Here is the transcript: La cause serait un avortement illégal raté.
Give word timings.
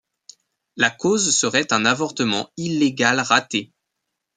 La 0.77 0.89
cause 0.89 1.29
serait 1.29 1.71
un 1.71 1.85
avortement 1.85 2.49
illégal 2.57 3.19
raté. 3.19 3.71